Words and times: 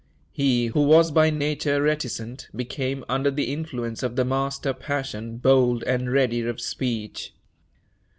He, 0.31 0.65
who 0.65 0.81
was 0.81 1.11
by 1.11 1.29
nature 1.29 1.79
reticent, 1.79 2.49
became, 2.55 3.05
under 3.07 3.29
the 3.29 3.53
influence 3.53 4.01
of 4.01 4.15
the 4.15 4.25
master 4.25 4.73
passion, 4.73 5.37
bold 5.37 5.83
and 5.83 6.11
ready 6.11 6.41
of 6.41 6.59
speech. 6.59 7.33